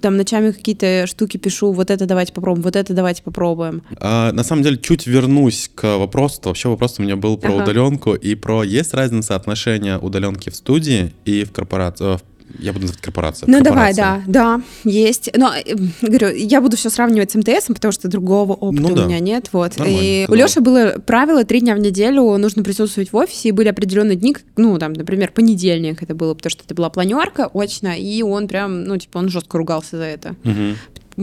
[0.01, 3.83] Там ночами какие-то штуки пишу, вот это давайте попробуем, вот это давайте попробуем.
[3.99, 7.65] А, на самом деле, чуть вернусь к вопросу, вообще вопрос у меня был про ага
[7.77, 12.19] удаленку и про есть разница отношения удаленки в студии и в корпорации,
[12.59, 13.51] я буду называть корпорацию.
[13.51, 15.31] Ну давай, да, да, есть.
[15.37, 19.03] Но э, говорю, я буду все сравнивать с МТС, потому что другого опыта ну, да.
[19.03, 19.49] у меня нет.
[19.53, 19.77] Вот.
[19.77, 23.53] Нормально, и у Леши было правило три дня в неделю нужно присутствовать в офисе, и
[23.53, 27.95] были определенные дни, ну там, например, понедельник это было, потому что это была планерка очно,
[27.99, 30.37] и он прям, ну типа, он жестко ругался за это.
[30.45, 30.77] Угу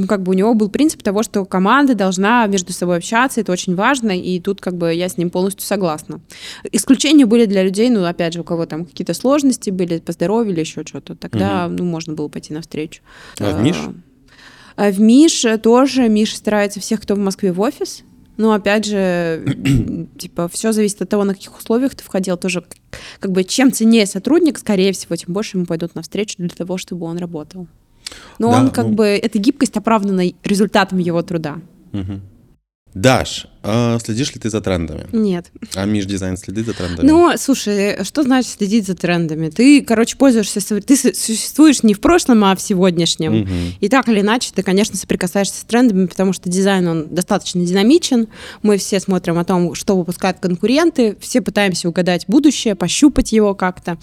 [0.07, 3.75] как бы у него был принцип того, что команда должна между собой общаться, это очень
[3.75, 6.21] важно, и тут как бы я с ним полностью согласна.
[6.71, 10.53] Исключения были для людей, ну, опять же, у кого там какие-то сложности были по здоровью
[10.53, 11.75] или еще что-то, тогда, угу.
[11.77, 13.01] ну, можно было пойти навстречу.
[13.39, 13.77] А в Миш?
[14.75, 18.03] А в Миш тоже, Миш старается всех, кто в Москве в офис,
[18.37, 19.45] но опять же,
[20.17, 22.37] типа, все зависит от того, на каких условиях ты входил.
[22.37, 22.63] Тоже,
[23.19, 27.05] как бы, чем ценнее сотрудник, скорее всего, тем больше ему пойдут навстречу для того, чтобы
[27.05, 27.67] он работал.
[28.39, 28.93] Но да, он как ну...
[28.93, 31.57] бы, эта гибкость оправдана результатом его труда.
[31.93, 32.21] Угу.
[32.93, 35.07] Даш, а следишь ли ты за трендами?
[35.11, 35.51] Нет.
[35.75, 37.07] А Миш Дизайн следит за трендами?
[37.07, 39.49] Ну, слушай, что значит следить за трендами?
[39.49, 43.41] Ты, короче, пользуешься, ты существуешь не в прошлом, а в сегодняшнем.
[43.41, 43.49] Угу.
[43.79, 48.27] И так или иначе, ты, конечно, соприкасаешься с трендами, потому что дизайн, он достаточно динамичен.
[48.61, 53.97] Мы все смотрим о том, что выпускают конкуренты, все пытаемся угадать будущее, пощупать его как-то.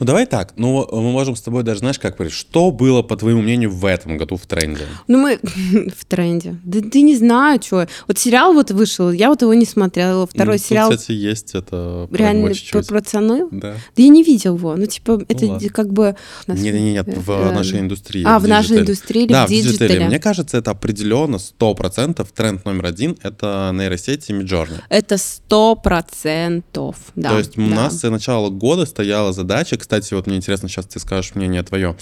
[0.00, 3.16] Ну давай так, ну мы можем с тобой даже, знаешь, как говорить, что было, по
[3.16, 4.84] твоему мнению, в этом году в тренде?
[5.08, 5.38] Ну мы
[5.96, 6.56] в тренде.
[6.64, 7.86] Да ты не знаю, что.
[8.08, 10.26] Вот сериал вот вышел, я вот его не смотрела.
[10.26, 10.90] Второй ну, сериал...
[10.90, 12.08] кстати, есть это...
[12.10, 13.48] Реально про пацаны?
[13.50, 13.74] Да.
[13.74, 14.74] Да я не видел его.
[14.76, 15.68] Ну типа ну, это ладно.
[15.68, 16.16] как бы...
[16.46, 18.24] Нет, нет, нет, в э, нашей индустрии.
[18.26, 20.06] А, в, в нашей индустрии да, в диджитале.
[20.06, 24.80] Мне кажется, это определенно сто процентов тренд номер один— это нейросети Midjourney.
[24.88, 27.30] Это сто процентов, да.
[27.30, 27.62] То есть да.
[27.62, 31.34] у нас с начала года стояла задача задача, кстати, вот мне интересно, сейчас ты скажешь
[31.34, 31.96] мнение твое.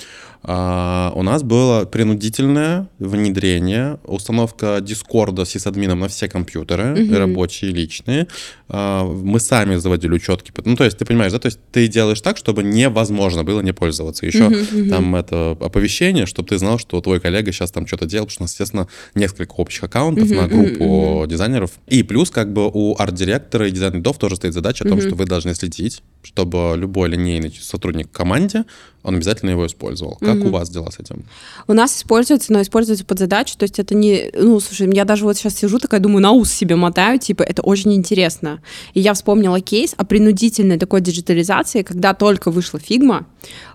[0.45, 7.17] А, у нас было принудительное внедрение, установка Discord а с админом на все компьютеры, угу.
[7.17, 8.27] рабочие, личные.
[8.69, 10.53] А, мы сами заводили учетки.
[10.65, 13.73] Ну, то есть, ты понимаешь, да, то есть ты делаешь так, чтобы невозможно было не
[13.73, 14.27] пользоваться.
[14.27, 14.91] Еще угу, угу.
[14.91, 18.53] там это оповещение, чтобы ты знал, что твой коллега сейчас там что-то делал, потому что
[18.53, 21.71] естественно, несколько общих аккаунтов на группу дизайнеров.
[21.87, 25.25] И плюс, как бы у арт-директора и дизайн-лидов тоже стоит задача о том, что вы
[25.25, 28.65] должны следить, чтобы любой линейный сотрудник команде
[29.03, 30.17] он обязательно его использовал.
[30.21, 30.49] Как mm-hmm.
[30.49, 31.25] у вас дела с этим?
[31.67, 34.31] У нас используется, но используется под задачу, то есть это не...
[34.35, 37.63] Ну, слушай, я даже вот сейчас сижу такая, думаю, на ус себе мотаю, типа, это
[37.63, 38.61] очень интересно.
[38.95, 43.27] И я вспомнила кейс о принудительной такой диджитализации, когда только вышла фигма.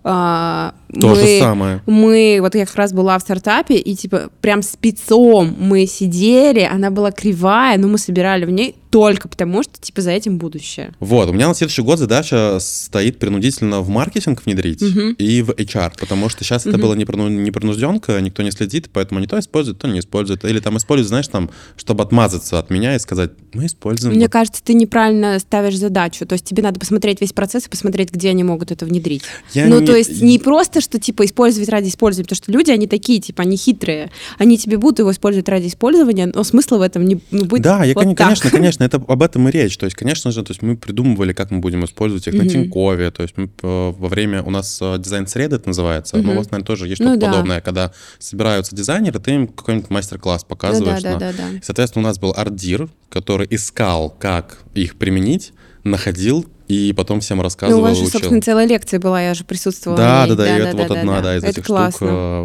[0.03, 1.81] Э, То мы, же самое.
[1.85, 6.89] Мы, вот я как раз была в стартапе, и типа прям спецом мы сидели, она
[6.89, 10.93] была кривая, но мы собирали в ней только потому, что типа за этим будущее.
[11.01, 15.49] Вот, у меня на следующий год задача стоит принудительно в маркетинг внедрить, угу и в
[15.51, 19.79] HR, потому что сейчас это было не принужденка, никто не следит, поэтому они то используют,
[19.79, 20.45] то не используют.
[20.45, 24.15] Или там используют, знаешь, там, чтобы отмазаться от меня и сказать, мы используем.
[24.15, 26.25] Мне кажется, ты неправильно ставишь задачу.
[26.25, 29.23] То есть тебе надо посмотреть весь процесс и посмотреть, где они могут это внедрить.
[29.53, 29.85] Я ну, не...
[29.85, 33.43] то есть не просто, что типа использовать ради использования, потому что люди, они такие, типа,
[33.43, 34.11] они хитрые.
[34.37, 37.83] Они тебе будут его использовать ради использования, но смысла в этом не ну, будет Да,
[37.83, 38.51] я, вот конечно, так.
[38.51, 39.77] конечно, это об этом и речь.
[39.77, 42.43] То есть, конечно же, то есть мы придумывали, как мы будем использовать их mm-hmm.
[42.43, 43.11] на Тинькове.
[43.11, 46.17] То есть мы э, во время у нас э, дизайн-среды это называется.
[46.17, 46.21] Mm-hmm.
[46.21, 47.61] Ну, у вас, наверное, тоже есть ну что-то ну, подобное, да.
[47.61, 51.03] когда собираются дизайнеры, ты им какой-нибудь мастер-класс показываешь.
[51.03, 51.59] Ну, да, да, да, да.
[51.63, 57.79] Соответственно, у нас был арт-дир, который искал, как их применить, находил и потом всем рассказывал.
[57.79, 58.19] Ну, у вас же, учил.
[58.19, 59.97] собственно, целая лекция была, я же присутствовала.
[59.97, 61.65] Да, да, да, да, и это да, вот да, одна, да, да из это этих
[61.65, 61.97] классно.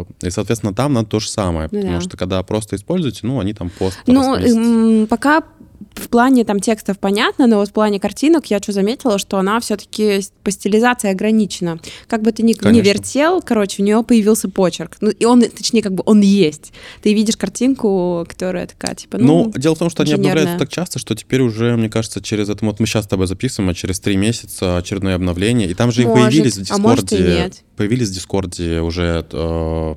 [0.05, 0.17] штук.
[0.23, 2.01] Э, и, соответственно, там надо то же самое, ну, потому да.
[2.01, 5.43] что когда просто используете, ну, они там пост Ну, пока
[5.95, 9.59] в плане там текстов понятно, но вот в плане картинок я что заметила, что она
[9.59, 11.79] все-таки по стилизации ограничена.
[12.07, 14.97] Как бы ты ни, ни вертел, короче, у нее появился почерк.
[15.01, 16.73] Ну, и он, точнее, как бы он есть.
[17.01, 20.31] Ты видишь картинку, которая такая, типа, ну, Ну, дело в том, что Midjourney.
[20.31, 23.07] они обновляются так часто, что теперь уже, мне кажется, через это, вот мы сейчас с
[23.07, 26.81] тобой записываем, а через три месяца очередное обновление, и там же может, появились в Дискорде.
[26.81, 29.95] А может и нет появились в Дискорде уже э,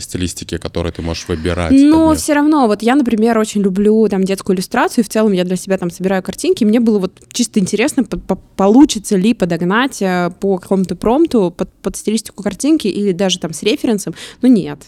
[0.00, 1.72] стилистики, которые ты можешь выбирать.
[1.72, 5.56] Но все равно, вот я, например, очень люблю там детскую иллюстрацию, в целом я для
[5.56, 10.30] себя там собираю картинки, мне было вот чисто интересно, по -по получится ли подогнать э,
[10.40, 14.86] по какому-то промту под, под стилистику картинки или даже там с референсом, но нет.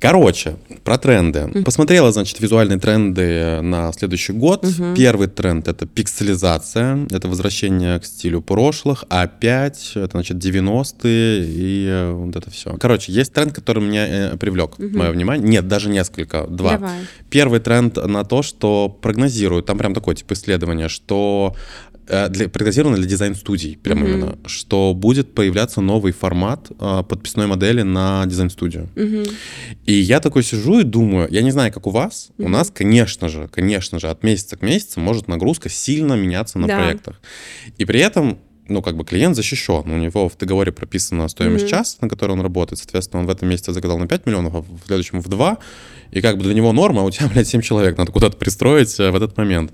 [0.00, 1.40] Короче, про тренды.
[1.40, 1.64] Mm-hmm.
[1.64, 4.64] Посмотрела, значит, визуальные тренды на следующий год.
[4.64, 4.96] Mm-hmm.
[4.96, 9.04] Первый тренд— это пикселизация, это возвращение к стилю прошлых.
[9.08, 12.76] Опять, это, значит, 90-е и э, вот это все.
[12.78, 14.96] Короче, есть тренд, который меня э, привлек, mm-hmm.
[14.96, 15.48] мое внимание.
[15.48, 16.78] Нет, даже несколько, два.
[16.78, 17.00] Давай.
[17.30, 21.54] Первый тренд на то, что прогнозируют, там прям такое типа исследование, что
[22.08, 24.08] для, прогнозировано для дизайн-студий, прям mm-hmm.
[24.08, 28.88] именно, что будет появляться новый формат э, подписной модели на дизайн-студию.
[28.94, 29.32] Mm-hmm.
[29.86, 32.44] И я такой сижу и думаю, я не знаю, как у вас, mm-hmm.
[32.44, 36.66] у нас, конечно же, конечно же, от месяца к месяцу может нагрузка сильно меняться на
[36.66, 36.76] да.
[36.76, 37.20] проектах.
[37.76, 39.90] И при этом ну, как бы клиент защищен.
[39.90, 41.70] У него в договоре прописана стоимость mm-hmm.
[41.70, 42.78] часа, на которой он работает.
[42.78, 45.58] Соответственно, он в этом месяце заказал на 5 миллионов, а в следующем в 2.
[46.10, 48.98] И как бы для него норма, а у тебя, блядь, 7 человек надо куда-то пристроить
[49.00, 49.72] э, в этот момент.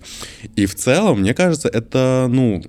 [0.57, 2.63] И в целом, мне кажется, это, ну,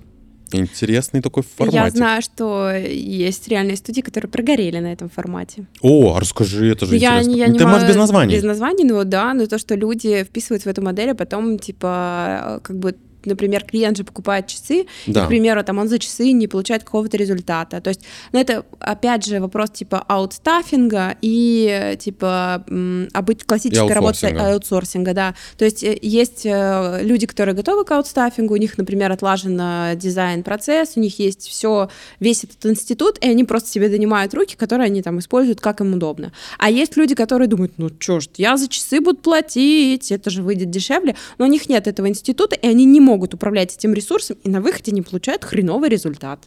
[0.52, 1.74] интересный такой формат.
[1.74, 5.66] Я знаю, что есть реальные студии, которые прогорели на этом формате.
[5.80, 7.38] О, а расскажи, это же я, интересно.
[7.38, 8.34] Я не Ты можешь без названий.
[8.34, 12.60] Без названий, ну да, но то, что люди вписывают в эту модель, а потом, типа,
[12.62, 12.94] как бы
[13.26, 15.22] например, клиент же покупает часы, Да.
[15.22, 17.80] и, к примеру, там он за часы не получает какого-то результата.
[17.80, 18.00] То есть,
[18.32, 24.52] ну, это, опять же, вопрос типа аутстаффинга и, типа, обыч- классической работы аутсорсинга.
[24.52, 25.34] аутсорсинга, да.
[25.58, 29.94] То есть э, есть э, люди, которые готовы к аутстаффингу, у них, например, отлажен э,
[29.96, 31.88] дизайн-процесс, у них есть все,
[32.20, 35.94] весь этот институт, и они просто себе донимают руки, которые они там используют, как им
[35.94, 36.32] удобно.
[36.58, 40.42] А есть люди, которые думают, ну чё ж, я за часы буду платить, это же
[40.42, 44.36] выйдет дешевле, но у них нет этого института, и они не могут управлять этим ресурсом,
[44.44, 46.40] и на выходе не получают хреновый результат.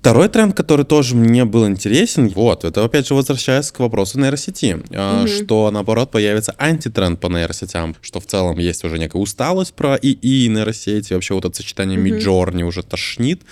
[0.00, 4.82] Второй тренд, который тоже мне был интересен, вот, это опять же возвращаясь к вопросу нейросети,
[4.88, 9.96] э, что наоборот появится антитренд по нейросетям, что в целом есть уже некая усталость про
[9.96, 13.42] ИИ, нейросети, вообще вот это сочетание Midjourney уже тошнит,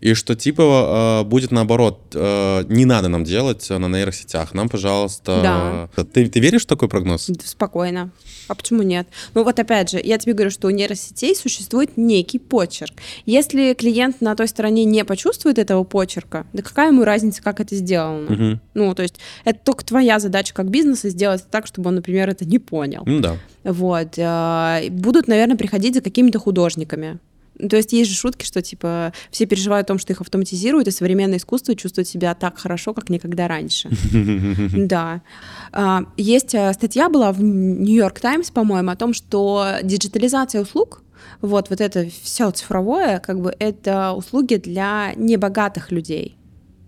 [0.00, 5.88] и что типа э, будет наоборот, э, не надо нам делать на нейросетях, нам, пожалуйста...
[6.12, 7.28] Ты, ты веришь в такой прогноз?
[7.28, 8.10] Да, Спокойно.
[8.48, 9.06] А почему нет?
[9.34, 12.94] Ну вот опять же, я тебе говорю, что у нейросетей существует некий почерк.
[13.26, 17.76] Если клиент на той стороне не почувствует этого почерка, да какая ему разница, как это
[17.76, 18.30] сделано?
[18.30, 18.60] Мгм.
[18.74, 22.44] Ну, то есть это только твоя задача как бизнеса сделать так, чтобы он, например, это
[22.44, 23.02] не понял.
[23.06, 23.36] Ну да.
[23.64, 24.14] Вот.
[24.16, 27.18] э, Будут, наверное, приходить за какими-то художниками.
[27.58, 30.90] То есть есть же шутки, что типа все переживают о том, что их автоматизируют, и
[30.90, 33.90] современное искусство чувствует себя так хорошо, как никогда раньше.
[34.88, 35.22] Да.
[35.72, 41.02] А, Есть э, статья была в Нью-Йорк Таймс, по-моему, о том, что диджитализация услуг,
[41.40, 46.37] вот, вот это все цифровое, как бы это услуги для небогатых людей.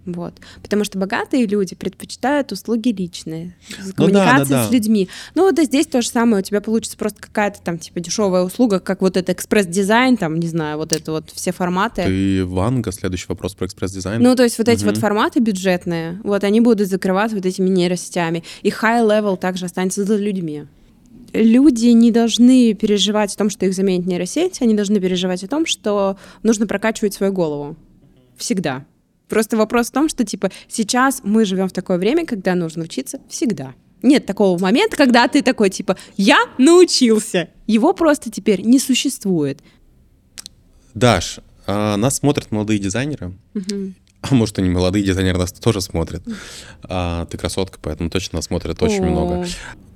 [0.06, 0.34] Вот.
[0.62, 4.68] Потому что богатые люди предпочитают услуги личные, с Ну да, коммуникации да, да.
[4.68, 5.08] с людьми.
[5.34, 8.42] Ну вот и здесь то же самое, у тебя получится просто какая-то там типа дешевая
[8.42, 12.04] услуга, как вот это экспресс-дизайн, там, не знаю, вот это вот все форматы.
[12.04, 14.22] Ты Ванга, следующий вопрос про экспресс-дизайн.
[14.22, 18.42] Ну, то есть вот эти вот форматы бюджетные, вот они будут закрываться вот этими нейросетями.
[18.62, 20.64] И high-level также останется за людьми.
[21.32, 25.66] Люди не должны переживать о том, что их заменит нейросеть, они должны переживать о том,
[25.66, 27.76] что нужно прокачивать свою голову.
[28.36, 28.84] Всегда.
[29.30, 33.20] Просто вопрос в том, что, типа, сейчас мы живем в такое время, когда нужно учиться
[33.28, 33.74] всегда.
[34.02, 37.48] Нет такого момента, когда ты такой, типа, я научился.
[37.66, 39.60] Его просто теперь не существует.
[40.94, 43.32] Даш, а, нас смотрят молодые дизайнеры.
[44.22, 46.22] А может, и не молодые дизайнеры нас тоже смотрят.
[46.82, 49.06] А, ты красотка, поэтому точно нас смотрят очень О.
[49.06, 49.46] много.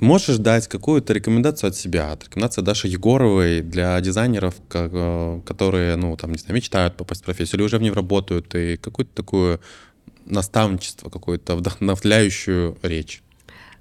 [0.01, 2.13] Можешь дать какую-то рекомендацию от себя?
[2.13, 7.25] От рекомендации Даши Егоровой для дизайнеров, э, которые, ну, там, не знаю, мечтают попасть в
[7.25, 9.61] профессию или уже в ней работают, и какое-то такое
[10.25, 13.23] наставничество, какую-то вдохновляющую речь.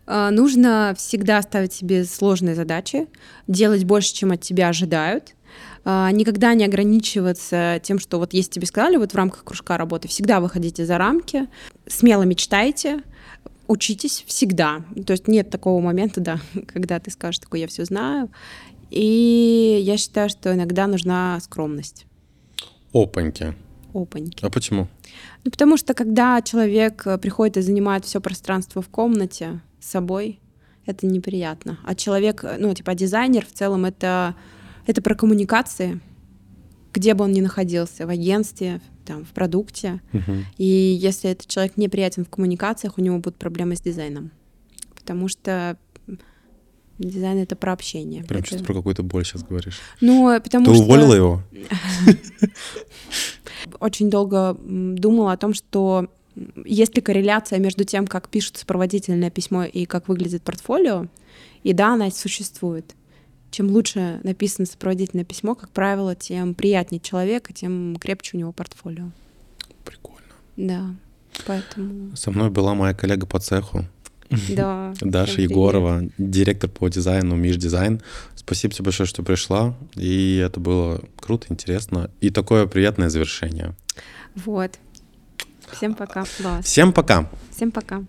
[0.05, 3.07] А, Нужно всегда ставить себе сложные задачи,
[3.47, 5.35] делать больше, чем от тебя ожидают.
[5.85, 10.07] А, Никогда не ограничиваться тем, что вот если тебе сказали, вот в рамках кружка работы,
[10.07, 11.47] всегда выходите за рамки,
[11.87, 13.03] смело мечтайте,
[13.67, 14.83] учитесь всегда.
[15.05, 18.29] То есть нет такого момента, да, когда ты скажешь такой, я все знаю.
[18.89, 22.05] И я считаю, что иногда нужна скромность.
[22.93, 23.55] Опаньки.
[23.93, 24.45] Опаньки.
[24.45, 24.87] А почему?
[25.43, 30.39] Ну, потому что когда человек э, приходит и занимает все пространство в комнате с собой,
[30.85, 31.79] это неприятно.
[31.83, 34.35] А человек, э, ну, типа дизайнер в целом это,
[34.85, 35.99] это про коммуникации,
[36.93, 40.01] где бы он ни находился, в агентстве, там, в продукте.
[40.11, 40.45] Мгм.
[40.57, 44.31] И если этот человек неприятен в коммуникациях, у него будут проблемы с дизайном.
[44.95, 45.77] Потому что
[46.99, 48.23] дизайн— это про общение.
[48.23, 49.79] Прям Это- что-то про какую-то боль сейчас говоришь.
[50.01, 50.83] Ну, потому Ты что...
[50.83, 51.41] уволила его?
[53.79, 56.07] очень долго думала о том, что
[56.65, 61.07] есть ли корреляция между тем, как пишут сопроводительное письмо и как выглядит портфолио.
[61.63, 62.95] И да, она существует.
[63.53, 68.51] Чем лучше написано сопроводительное письмо, как правило, тем приятнее человек, и тем крепче у него
[68.51, 69.11] портфолио.
[69.85, 70.23] Прикольно.
[70.57, 70.95] Да,
[71.45, 73.85] поэтому, Со мной была моя коллега по цеху,
[74.49, 74.95] да.
[75.01, 75.51] Даша привет.
[75.51, 78.01] Егорова, директор по дизайну Миш Дизайн.
[78.33, 79.75] Спасибо тебе большое, что пришла.
[79.93, 82.09] И это было круто, интересно.
[82.21, 83.75] И такое приятное завершение.
[84.33, 84.79] Вот.
[85.71, 86.65] Всем пока, Влас.
[86.65, 87.29] Всем пока!
[87.51, 88.03] Всем пока.